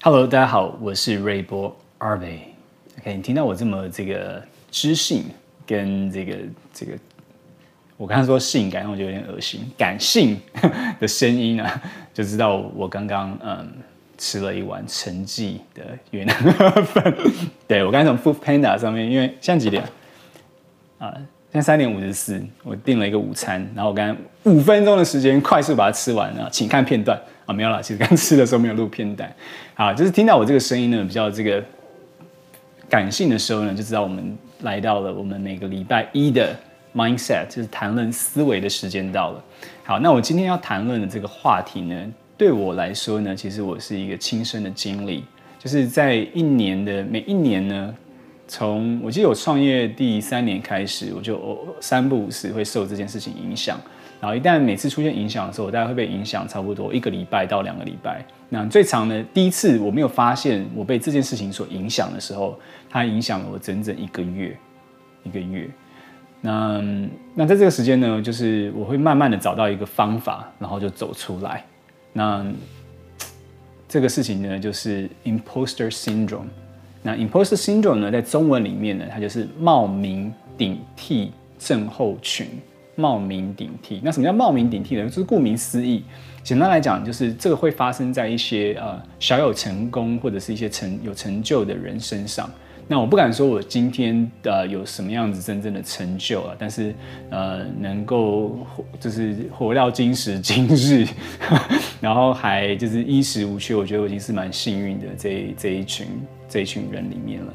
[0.00, 2.38] Hello，大家好，我是锐波 Arvey。
[3.00, 4.40] OK，你听到我这么这个
[4.70, 5.24] 知性
[5.66, 6.36] 跟这个
[6.72, 6.92] 这个，
[7.96, 10.40] 我刚才说性感，我觉得有点恶心，感性
[11.00, 11.68] 的声音呢，
[12.12, 13.68] 就知道我刚刚嗯
[14.16, 16.36] 吃了一碗陈记的越南
[16.84, 17.12] 粉。
[17.66, 19.82] 对，我刚才从 Food Panda 上面，因为现在几点
[20.98, 21.12] 啊？
[21.50, 29.30] 现在三点五十四，我订了一个午餐，然后我刚刚五分钟的时间快速把它吃完了，请看片段啊，没有啦，其实刚吃的时候没有录片段，
[29.74, 31.62] 好，就是听到我这个声音呢，比较这个
[32.88, 36.56] 感性的时候呢，就知道我们来到了我们每个礼拜一的
[36.94, 39.44] mindset，就是谈论思维的时间到了。
[39.82, 45.24] 好，那我今天要谈论的这个话题呢，对我来说呢，其实我是一个亲身的经历，
[45.58, 47.94] 就是在一年的每一年呢。
[48.46, 53.80] 从我记得我创业第三年开始，我就三不五时会受这件事情影响。
[54.24, 58.24] 然后一旦每次出现影响的时候，我大概会被影响差不多一个礼拜到两个礼拜。
[58.48, 62.58] 那最长的第一次我没有发现我被这件事情所影响的时候，
[62.88, 64.56] 它影响了我整整一个月，
[65.24, 65.68] 一个月。
[66.40, 66.82] 那
[67.34, 71.62] 那在这个时间呢，就是我会慢慢的找到一个方法，然后就走出来。
[72.14, 72.42] 那
[73.86, 76.48] 这个事情呢，就是 imposter syndrome。
[77.02, 82.48] 那 imposter syndrome 呢，在中文里面呢，它就是冒名顶替症候群。
[82.96, 85.04] 冒名顶替，那什么叫冒名顶替呢？
[85.04, 86.02] 就是顾名思义，
[86.42, 92.50] 简单来讲，就是这个会发生在一些呃小有成功或者是一些成有成就的人身上。
[92.86, 96.94] 那我不敢说我今天呃有什么样子真正的成就啊，但是
[97.30, 98.58] 呃能够
[99.00, 101.06] 就是活到今时今日，
[102.00, 106.06] 然后还就是衣食无缺，我觉得我已经是蛮幸运的这这一群。
[106.46, 107.52] 这一群人里面了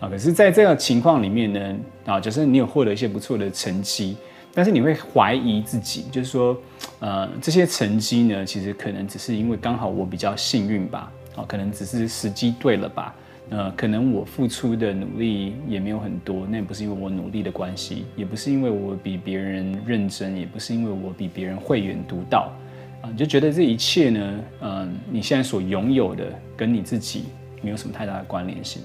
[0.00, 4.14] 啊，可是，在这个情况里面呢，啊，就是你有获得一些不错的成绩，
[4.54, 6.56] 但是你会怀疑自己，就是说，
[7.00, 13.14] 呃，这些成绩呢，其实可能只是因为刚好我比较幸运吧，啊，可能只是时机对了吧，
[13.50, 22.52] 呃，可能我付出的努力也没有很多，那也不是因为我努力的关系，也不是因为我比别人认真，也不是因为我比别人慧眼独到，
[23.00, 26.24] 啊，你就觉得这一切呢，嗯、你现在所拥有的
[26.56, 27.24] 跟你自己。
[27.64, 28.82] 没有什么太大的关联性，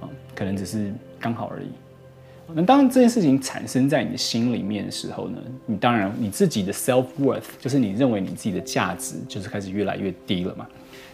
[0.00, 1.66] 啊，可能只是刚好而已。
[2.54, 10.66] 那当这件事情产生在你的心里面的时候呢，你当然你自己的 self worth，就是你认为你自己的价值，就是开始越来越低了嘛。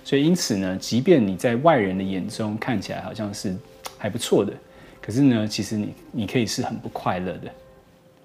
[0.04, 3.56] 所以因此呢，即便你在外人的眼中看起来好像是
[3.96, 4.52] 还不错的，
[5.00, 7.50] 可是呢，其实你你可以是很不快乐的，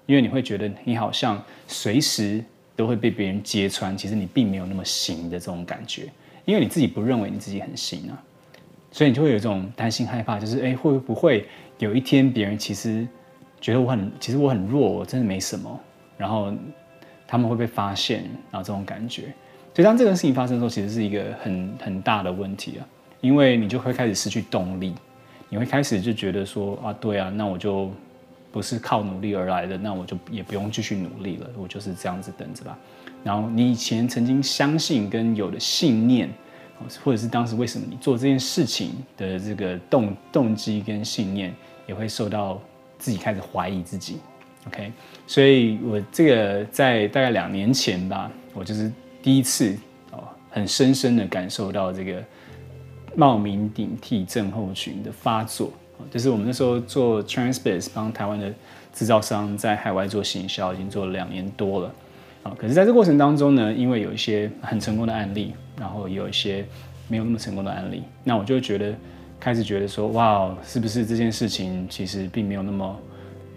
[0.06, 2.44] 因为你会觉得你好像随时
[2.76, 6.08] 都会被别人揭穿，其实你并没有那么行的这种感觉，
[6.44, 8.22] 因为你自己不认为你自己很行啊。
[8.90, 11.46] 所以你就会有一种担心害怕，就是哎，会不会
[11.78, 13.06] 有一天别人其实
[13.60, 15.80] 觉得我很，其实我很弱，我真的没什么，
[16.16, 16.52] 然后
[17.26, 19.24] 他们会被发现，然后这种感觉。
[19.74, 22.86] 所以当这个事情发生的时候，其实是一个很很大的问题啊，
[23.20, 24.94] 因为你就会开始失去动力，
[25.50, 27.90] 你会开始就觉得说啊，对啊，那我就
[28.50, 32.78] 不是靠努力而来的，那我就也不用继续努力了，我就是这样子等着吧。
[33.22, 36.30] 然后你以前曾经相信跟有的信念。
[37.02, 41.54] 或者是当时为什么你做这件事情的这个动动机跟信念，
[41.86, 42.60] 也会受到
[42.98, 44.18] 自己开始怀疑自己
[44.66, 44.92] ，OK？
[45.26, 48.90] 所以我这个在大概两年前吧，我就是
[49.22, 49.76] 第一次
[50.12, 52.22] 哦，很深深的感受到这个
[53.14, 55.72] 冒名顶替症候群的发作。
[56.12, 58.54] 就是我们那时候做 Transbiz 帮台湾的
[58.92, 61.92] 制造商在海外做行销，已经做了两年多了。
[62.42, 66.64] 啊可是在这过程当中呢，因为有一些很成功的案例，然后也有一些
[67.08, 68.94] 没有那么成功的案例，那我就觉得，
[69.40, 72.96] 开始觉得说，哇，是不是这件事情其实并没有那么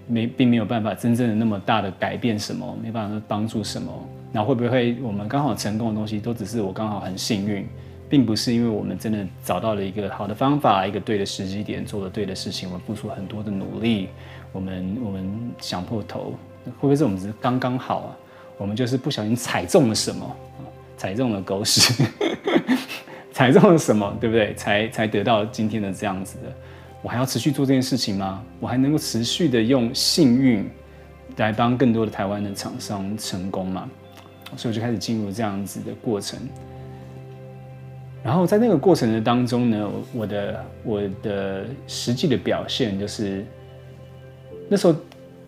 [0.07, 3.91] 没，并没有办法真正的那么大的改变什么，没办法帮助什么，
[4.31, 7.65] 那会不会我们刚好成功的东西都只是我刚好很幸运，
[8.09, 14.09] 并不是因为我们真的找到了一个好的方法，一个对的时机点，做了对的事情，我们付出很多的努力，
[14.51, 16.33] 我们我们想破头，
[16.65, 18.17] 会不会是我们只是刚刚好啊？
[18.61, 20.35] 我们就是不小心踩中了什么，
[20.95, 22.05] 踩中了狗屎，
[23.33, 24.53] 踩中了什么，对不对？
[24.53, 26.53] 才才得到今天的这样子的。
[27.01, 28.43] 我还要持续做这件事情吗？
[28.59, 30.69] 我还能够持续的用幸运
[31.37, 33.89] 来帮更多的台湾的厂商成功吗？
[34.55, 36.39] 所以我就开始进入这样子的过程。
[38.23, 43.43] 然后在那个过程的当中呢，我的我的实际的表现就是，
[44.69, 44.95] 那时候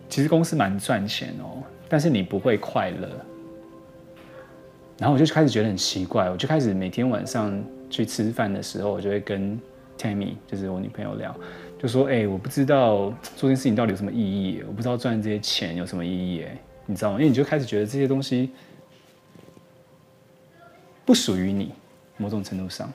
[0.08, 1.62] 其实公司蛮赚钱哦。
[1.88, 3.08] 但是你不会快乐，
[4.98, 9.60] 然后我就开始觉得很奇怪，我就开始每天晚上去吃饭的时候，我就会跟
[9.98, 11.34] Tammy，就是我女朋友聊，
[11.78, 17.18] 就说：“哎、我不知道做这件事情到底有什么意义，我不知道赚这些钱有什么意义，哎，你知道吗？
[17.18, 18.50] 因为你就开始觉得这些东西
[21.04, 21.72] 不属于你，
[22.16, 22.92] 某种程度上，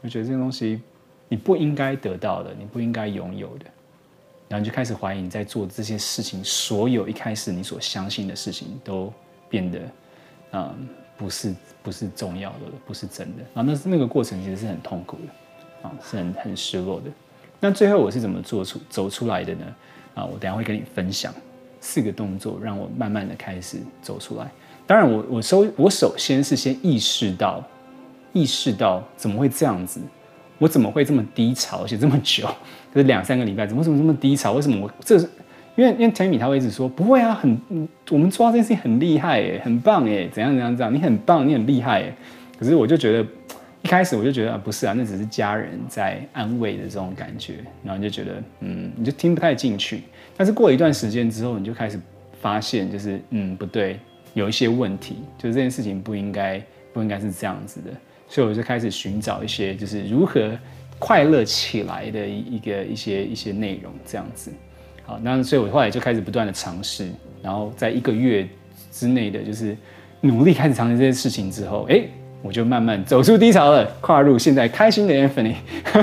[0.00, 0.80] 我觉得这个东西
[1.28, 3.66] 你不应该得到的，你不应该拥有的，
[4.48, 9.12] 然后你就开始怀疑你在做这些事情，所有一开始你所相信的事情都
[9.48, 9.80] 变得，
[10.52, 13.42] 嗯，不是不是重要的，不是真的。
[13.54, 17.10] 然后那那个过程其实是很痛苦的，啊，是很很失落的。
[17.58, 19.64] 那最后我是怎么做出走出来的呢？
[20.14, 21.34] 啊，我等下会跟你分享
[21.80, 24.50] 四个动作，让我慢慢的开始走出来。
[24.86, 27.64] 当然我，我我首我首先是先意识到，
[28.32, 30.00] 意识到怎么会这样子，
[30.58, 32.46] 我怎么会这么低潮，而且这么久，
[32.94, 34.52] 就是两三个礼拜，怎么怎么这么低潮？
[34.52, 35.28] 为什么我这是？
[35.76, 37.60] 因为因为 Tammy 他会一直说不会啊，很
[38.10, 42.16] 我们做到这件事情很厉害哎，很棒哎，怎样怎样怎样，你很棒，你很厉害哎。
[42.58, 43.26] 可是我就觉得
[43.82, 50.02] 一开始我就觉得啊，不是啊，那只是家人在安慰的这种感觉，然后你就觉得嗯，你就听不太进去。
[50.34, 52.00] 但是过了一段时间之后，你就开始
[52.40, 53.98] 发现，就是嗯，不对。
[54.32, 56.62] 有一些问题，就是这件事情不应该
[56.92, 57.90] 不应该是这样子的，
[58.28, 60.50] 所以我就开始寻找一些就是如何
[60.98, 64.50] 快乐起来的一个一些一些内容这样子。
[65.04, 67.08] 好，那所以我后来就开始不断的尝试，
[67.42, 68.46] 然后在一个月
[68.90, 69.76] 之内的就是
[70.20, 72.02] 努力开始尝试这些事情之后，哎，
[72.42, 75.54] 我就慢慢走出低潮了，跨入现在开心的 Anthony。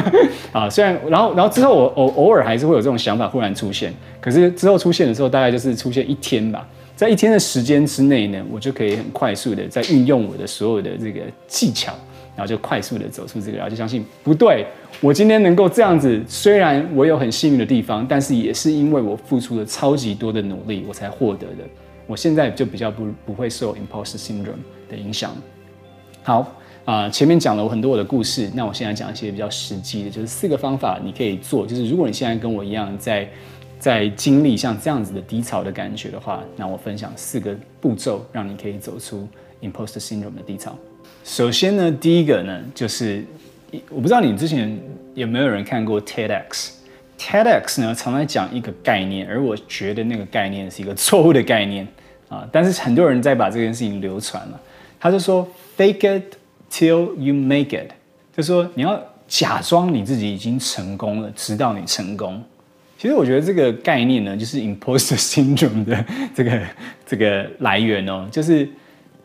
[0.53, 6.65] 啊，虽然然后然后之后我偶偶尔还是会有这种想法忽然出现，可是之后出现的时候大概就是出现一天吧。
[6.95, 11.91] 在一天的时间之内呢，我就可以很快速的在运用我的所有的这个技巧，
[12.35, 14.65] 然后就快速的走出这个，然后就相信不对，
[15.01, 21.63] 我今天能够这样子，虽然我有很幸运的地方，但是也是因为我付出了超级多的努力，我才获得的。
[22.07, 25.31] 我现在就比较不不会受 imposter syndrome 的影响。
[26.23, 33.27] 好啊，前面讲了我很多我的故事，那我现在讲一些比较实际的，就是四个方法你可以做，就是如果你现在跟我一样在。
[33.79, 39.27] 在经历像这样子的低潮的感觉的话，那我分享四个步骤，让你可以走出
[39.61, 40.73] imposter syndrome 的低潮。
[41.23, 43.23] 首先呢，第一个呢，就是
[43.89, 44.77] 我不知道你们之前
[45.15, 46.71] 有没有人看过 TEDx。
[47.17, 51.87] TEDx 呢，常常讲一个概念，而我觉得那个概念是一个错误的概念
[52.27, 52.47] 啊。
[52.51, 54.59] 但是很多人在把这件事情流传了，
[54.99, 55.47] 他就说
[55.77, 56.35] “fake it
[56.69, 57.91] till you make it”，
[58.35, 62.43] 就说你要假装你自己已经成功了，直到你成功。
[62.97, 66.05] 其实我觉得这个概念呢，就是 imposter syndrome 的
[66.35, 66.61] 这个
[67.05, 68.27] 这个来源哦。
[68.29, 68.67] 就是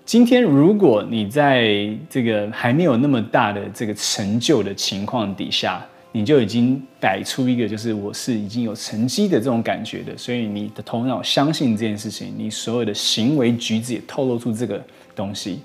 [0.08, 14.82] 今天如果你在这个还没有那么大的这个成就的情况底下，你就已经摆出一个就是我是已经有成绩的这种感觉的，所以你的头脑相信这件事情，你所有的行为举止也透露出这个
[15.14, 15.60] 东西。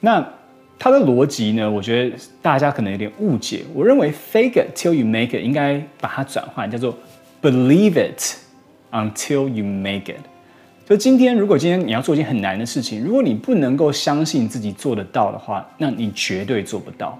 [0.00, 0.20] 那
[0.76, 3.62] 它的逻辑呢，我觉得大家可能有点误解。
[3.72, 6.92] 我认为 fake it till you make it 应该把它转换叫做。
[7.40, 8.34] Believe it
[8.90, 10.18] until you make it。
[10.90, 17.16] 所以今天，如果今天你要做一件很难的事情，如果你不能够相信自己做得到的话，那你绝对做不到。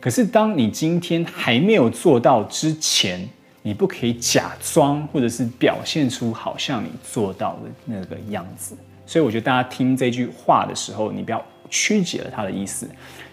[0.00, 3.28] 可是，当你今天还没有做到之前，
[3.60, 8.74] 你不可以假装或者是表现出好像你做到的那个样子。
[9.04, 12.88] 所以，我觉得大家听这句话的时候，你不要曲解了它的意思，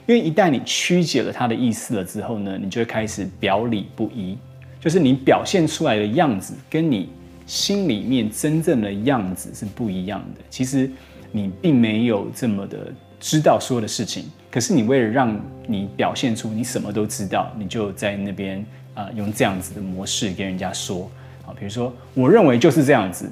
[0.06, 4.38] 因为一旦你曲解了它的意思了之后呢，你就会开始表里不一。
[4.81, 7.07] 就是你表现出来的样子，跟你
[7.50, 10.41] 心里面真正的样子是不一样的。
[10.51, 10.88] 其实
[11.32, 18.63] 你并没有这么的知道所有的事情，可是你为了让你表现出你什么都知道，你就在那边
[18.94, 21.10] 啊、用这样子的模式跟人家说
[21.48, 23.25] 啊，比如说我认为就是这样子，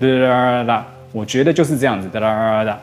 [0.00, 2.80] 哒哒哒哒，我觉得就是这样子，哒哒哒哒，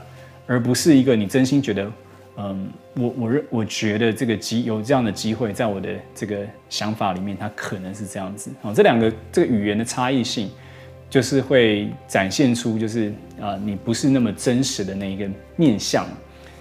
[0.48, 1.92] 而不是一个你真心觉得。
[2.38, 6.38] 嗯，我我认我觉得这个机有这样的机会，在我的这个
[6.70, 8.50] 想法里面，它可能是这样子。
[8.62, 10.50] 哦，这两个这个语言的差异性，
[11.12, 16.08] 就是会展现出就是啊、你不是那么真实的那一个面相。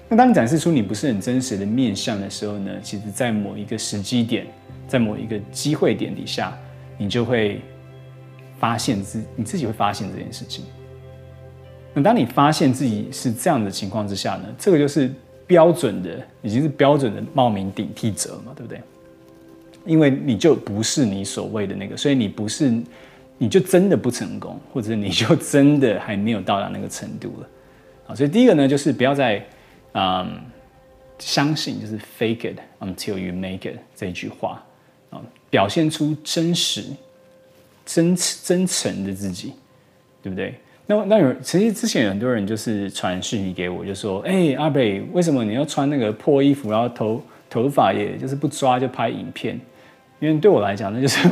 [0.09, 4.47] 那当你展示出你不是很真实的面相的时候呢，其实在某一个时机点，
[4.87, 6.53] 在某一个机会点底下，
[6.99, 7.63] 你就会
[8.59, 10.65] 发现自你自己会发现这件事情。
[11.95, 15.11] 那当你发现自己是这样的情况之下呢，这个就是。
[15.51, 18.81] 标准的已经是标准的冒名顶替者嘛，对不对？
[19.85, 22.73] 因为你就不是你所谓的那个，所以你不是，
[23.43, 27.49] 你就真的不成功，或者你就真的还没有到达那个程度了。
[28.09, 29.43] 啊，所以第一个呢，就是不要再
[29.95, 30.31] 嗯
[31.19, 34.63] 相信就是 fake it until you make it 这一句话
[35.09, 36.85] 啊，表现出真实、
[37.87, 39.55] 真真诚的自己，
[40.23, 40.55] 对不对？
[40.87, 49.59] 那那有，其实之前有很多人就是传讯息给我，就说：“哎、阿北，为什么你要穿那个破衣服，然后头头发也就是不抓就拍影片？
[50.19, 51.27] 因为对我来讲，那就是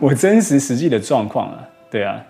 [0.00, 2.22] 我，真实实际的状况啊，对啊。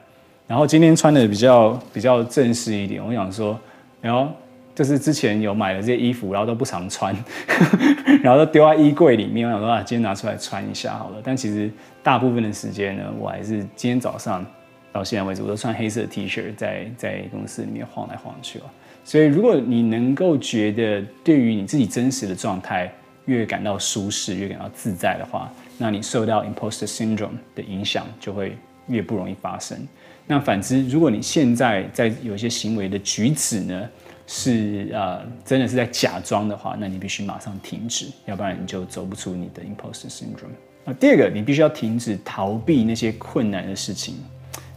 [0.47, 3.59] 然后今天穿的比较比较正式一点，我想说，
[4.01, 4.29] 然后
[4.75, 7.17] 就是之前有买了这些衣服，然后都不常穿，
[8.23, 9.49] 然后都丢在衣柜里面。
[9.49, 11.17] 我想说啊，今天拿出来穿一下好了。
[11.25, 11.71] 但其实
[12.03, 14.45] 大部分的时间呢，我还是今天早上
[14.93, 18.65] 到现在为止，我都穿黑色 T 恤在在公司里面晃来晃去了。
[19.03, 22.93] 所以，如果你能够觉得对于你自己真实的状态
[23.27, 29.79] 越感到舒适、越感到自在的话，那你受到 Imposter Syndrome 的影响就会越不容易发生。
[30.27, 33.89] 那反之，如果你现在在有一些行为的举止呢，
[34.27, 40.55] 是呃真的是在假装的话，那你必须马上停止，要不然你就走不出你的 Imposter Syndrome。
[40.85, 44.17] 那第二个，你必须要停止逃避那些困难的事情。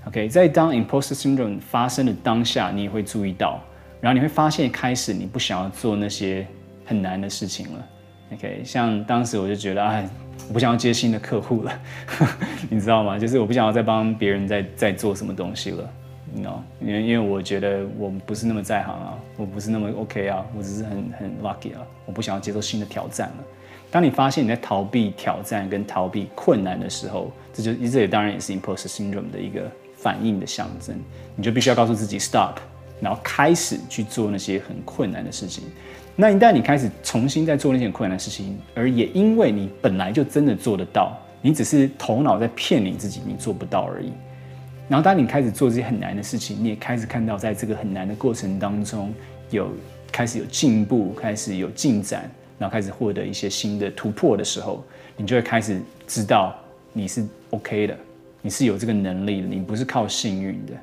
[0.06, 3.62] OK，在当 Imposter Syndrome 发生的当下，你也会注意到。
[4.00, 6.46] 然后你会发现，开始你不想要做那些
[6.86, 7.88] 很难的事情了。
[8.34, 10.10] OK，像当时我就觉得，哎，
[10.48, 11.79] 我不想要接新的客户了，
[12.70, 13.17] 你知道吗？
[13.20, 15.89] 就是我不想要再帮别人再再做什么东西了，
[16.34, 16.63] 你知道？
[16.79, 23.44] 因为因为我觉得我不是那么在行啊，我不是那么 OK 啊，我只是很很 lucky 啊，我不想要接受新的挑战了。
[23.89, 30.96] 当你发现你在逃避挑战跟逃避困难的时候，这就这也当然也是 imposter syndrome 的一个反应的象征，
[31.36, 32.56] 你就必须要告诉自己 stop。
[33.00, 35.65] 然后开始去做那些很困难的事情。
[36.19, 44.12] 那一旦你开始重新再做那些困难的事情，而也因为你本来就真的做得到，你只是头脑在骗你自己，你做不到而已。
[44.89, 49.13] 然后当你开始做这些很难的事情，你也开始看到在这个很难的过程当中
[49.51, 49.69] 有
[50.12, 54.83] 开始有进步，开始有进展，然后开始获得一些新的突破的时候，
[55.15, 56.55] 你就会开始知道
[56.93, 57.95] 你是 OK 的，
[58.41, 60.74] 你是有这个能力的，你不是靠幸运的。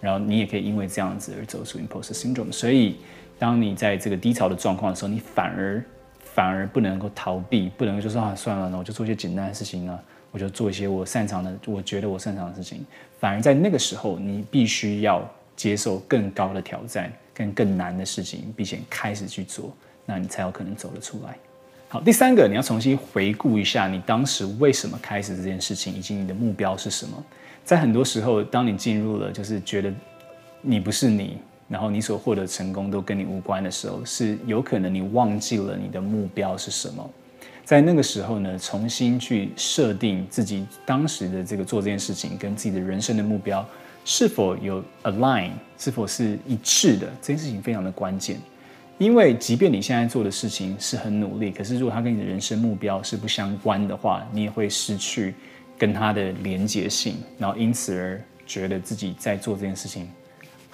[0.00, 2.52] 然后你也可以因为这样子而走出 imposter syndrome。
[2.52, 2.96] 所以，
[3.44, 5.84] 当你在这个低潮的状况的时候，你反而
[6.18, 12.86] 反而不能够逃避，不能就说啊算了，那我就做一些简单的事情呢，我就做一些我擅长的，我觉得我擅长的事情。
[13.20, 15.22] 反而在那个时候，你必须要
[15.54, 19.70] 接受更高的挑战，跟更难的事情，并且开始去做，
[20.06, 21.36] 那你才有可能走得出来。
[21.90, 27.22] 好，第三个，你要重新回顾一下你当时为什么开始这件事情，以及你的目标是什么。
[27.62, 29.92] 在很多时候，当你进入了就是觉得
[30.62, 31.36] 你不是你，
[31.68, 37.10] 然后你所获得成功都跟你无关的时候，是有可能你忘记了你的目标是什么。
[37.64, 43.66] 在那个时候呢，重新去设定自己当时的这个做这件事情跟自己的人生的目标
[44.04, 48.38] 是否有 align，是否是一致的，这件事情非常的关键。
[48.98, 55.34] 因为即便你现在做的事情是很努力，可是如果它跟你的人生目标是不相关的话，你也会失去。
[55.76, 60.08] 跟他的连结性，然后因此而觉得自己在做这件事情，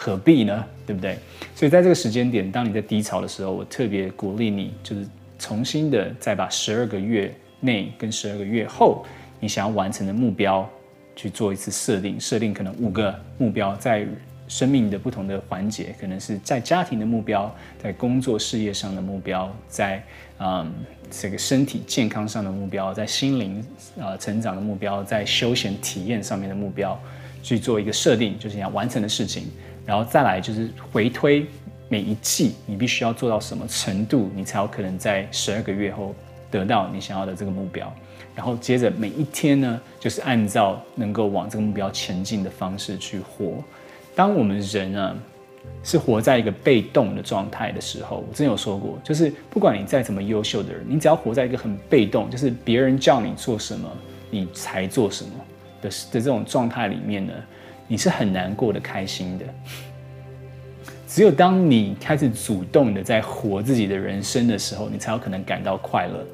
[0.02, 0.64] 何必呢？
[0.86, 1.18] 对不对？
[1.54, 5.06] 所以在这个时间点，当你在低潮的时候，我特别鼓励你，就是
[5.38, 7.30] 重新的再把十二个月
[7.60, 9.04] 内跟十二个月后
[9.38, 10.66] 你想要完成的目标
[11.14, 14.06] 去做一次设定，设定可能五个目标，在
[14.48, 20.02] 生命的不同的环节，可能是在家庭的目标，在工作事业上的目标，在
[20.38, 20.72] 嗯。
[21.12, 23.66] 这个身体健康上的目标，在心灵
[23.98, 26.96] 呃成长的目标，在休闲体验上面的目标，
[27.42, 29.48] 去做一个设定，就是你要完成的事情，
[29.90, 31.44] 然后再来就是回推
[31.88, 36.14] 每一季你必须要做到什么程度，你才有可能在十二个月后
[36.48, 37.92] 得到你想要的这个目标，
[38.36, 43.54] 然后接着每一天呢，就是按照能够往这个目标前进的方式去活。
[44.14, 45.16] 当我们人啊。
[45.82, 53.86] 是活在一个被动的状态的时候，我之前有说过，就是不管你再怎么优秀的人，你只要活在一个很被动，就是别人叫你做什么，
[54.30, 55.30] 你才做什么
[55.82, 57.32] 的的这种状态里面呢，
[57.90, 59.44] 你是很难过得开心的。
[61.08, 66.24] 只有当你开始主动的在活自己的人生的时候，你才有可能感到快乐。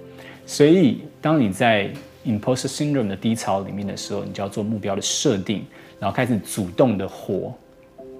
[0.45, 1.91] 所以，当你在
[2.27, 5.65] imposter syndrome 的低潮里面的时候，你就要做目标的设定，
[5.99, 7.55] 然后开始主动的活。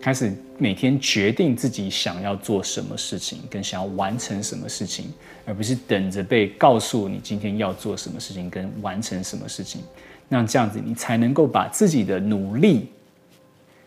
[0.01, 5.13] 开始每天决定自己想要做什么事情，跟想要完成什么事情，
[5.45, 9.83] 而不是等着被告诉你今天要做什么事情跟完成什么事情。
[10.27, 12.89] 那这样子，你才能够把自己的努力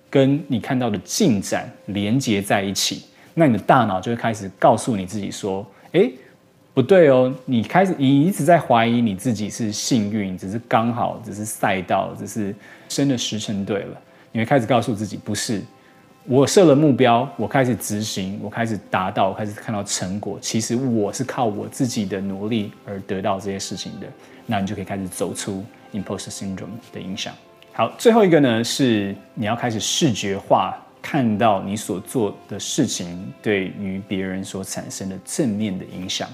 [0.09, 3.03] 跟你看到的进展连接在一起。
[3.33, 6.11] 那你的大脑就会开始告诉你自己说：“诶，
[6.73, 12.53] 不对哦，你开始你一直在怀疑你自己是幸运，只是刚好，只是赛道，只是
[12.89, 14.01] 生的时辰对了。”
[14.31, 15.61] 你会开始告诉自己：“不是。”
[16.25, 20.37] 我设了目标，我开始执行，我开始达到，我开始看到成果。
[20.39, 24.07] 其实我是靠我自己的努力而得到这些事情的。
[24.45, 25.63] 那你就可以开始走出
[25.93, 27.33] imposter syndrome 的影响。
[27.79, 36.27] 好，最后一个呢，是你要开始视觉化，看到你所做的事情对于别人所产生的正面的影响。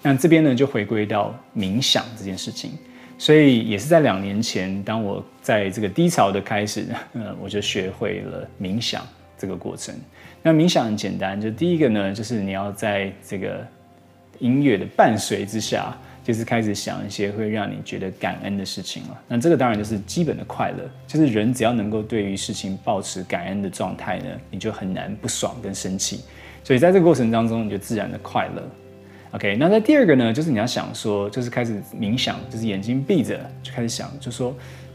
[0.00, 2.78] 那这边呢，就回归到冥想这件事情。
[3.18, 9.04] 所以也是在两年前，当我在这个低潮的开始， 呃，我就学会了冥想。
[9.36, 9.92] 这个过程。
[10.40, 13.66] 那冥想很简单，就第一个呢，就是你要在这个
[14.38, 15.92] 音乐的伴随之下，
[16.24, 19.20] 就是开始想一些会让你觉得感恩的事情了。
[19.26, 26.20] 那这个当然就是基本的快乐，就是人只要能够对于事情保持感恩的状态呢，你就很难不爽跟生气。
[26.64, 28.62] 所以在这个过程当中，你就自然的快乐。
[29.32, 34.54] OK，那在第二个呢，就是你要想说，就是开始冥想，就是眼睛闭着就开始想，就说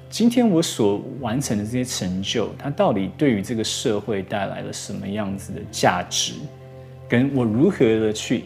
[0.10, 6.34] 今天我所完成的这些成就，它到底对于这个社会带来了什么样子的价值，
[7.10, 8.46] 跟我如何的去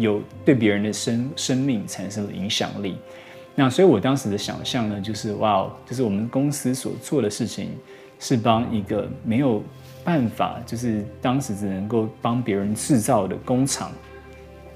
[0.00, 2.96] 有对别人的生生命产生了影响力。
[3.54, 7.68] 那所以我当时的想象呢，就是哇，就是我们公司所做的事情，
[8.18, 9.62] 是帮一个没有
[10.02, 13.92] 办法，就是当时只能够帮别人制造的工厂。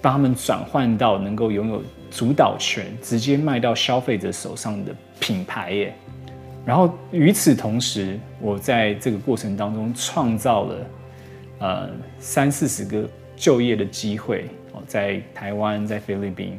[0.03, 5.95] 帮他们转换到能够拥有主导权，直接卖到消费者手上的品牌耶。
[6.67, 10.77] 然后与此同时，我在这个过程当中创造了
[11.61, 14.47] 呃三四十个就业的机会
[14.87, 16.59] 在台湾，在菲律宾。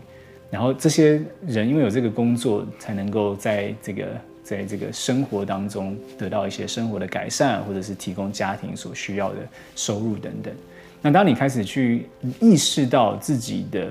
[0.52, 4.08] 然后这些人因为有这个工作，才能够在这个
[4.44, 9.38] 在这个生活当中得到一些生活的改善，或者是提供家庭所需要的
[9.76, 10.54] 收入等等。
[11.02, 12.08] 那当你开始去
[12.40, 13.90] 意识到自己的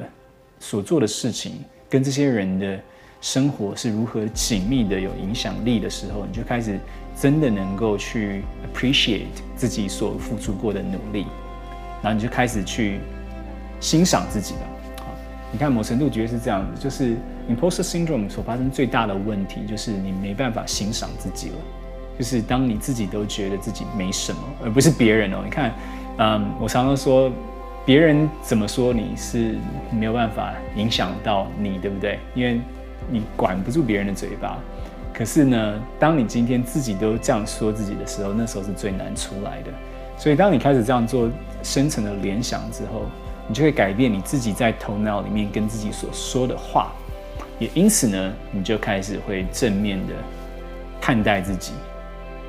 [0.59, 1.57] 所做的事情
[1.88, 2.78] 跟这些人的
[3.21, 6.78] 生活是如何紧密的有影响力的时候，你就开始
[7.21, 9.26] 真的能够去 appreciate
[9.57, 11.26] 自己所付出过的努力，
[12.02, 13.00] 然后你就开始去
[13.85, 14.61] 欣赏自己了。
[15.53, 17.17] 你看某程度绝对是这样子，就是
[17.50, 21.57] imposter syndrome 所发生最大的问题就是你没办法欣赏自己了，
[22.19, 25.43] 就是当你自己都觉得自己没什么，而不是别人哦。
[25.45, 25.71] 你看。
[26.17, 27.29] 嗯我常常说，
[27.85, 29.57] 别人怎么说你是
[29.91, 32.21] 没有办法影响到你，对不对？
[32.37, 32.61] 因为
[33.11, 34.57] 你管不住别人的嘴巴。
[35.12, 39.73] 可是呢，当你今天自己都这样说自己的时候，那时候是最难出来的。
[40.17, 41.29] 所以，当你开始这样做
[41.64, 43.06] 深层的联想之后，
[43.49, 46.93] 你就会改变你自己在头脑里面跟自己所说的话。
[47.59, 50.15] 也因此呢，你就开始会正面的
[51.00, 51.73] 看待自己，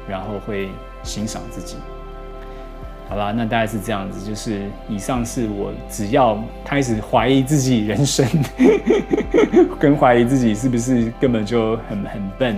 [0.08, 0.70] 然后会
[1.04, 1.78] 欣赏自己。
[3.08, 8.26] 好吧，那大概是这样子，就是以上是我只要开始怀疑自己人生，
[9.80, 12.56] 跟怀疑自己是不是根本就很很笨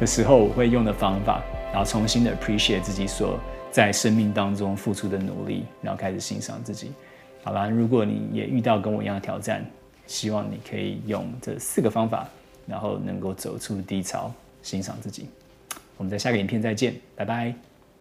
[0.00, 1.40] 的时候，我会用的方法，
[1.72, 3.38] 然后重新的 appreciate 自己所
[3.70, 6.90] 在生命当中付出的努力，然后开始欣赏自己。
[7.46, 9.64] 好吧，如果你也遇到跟我一样的挑战，
[10.08, 12.28] 希望你可以用这四个方法，
[12.66, 15.28] 然后能够走出低潮，欣赏自己。
[15.96, 17.54] 我们在下个影片再见，拜拜。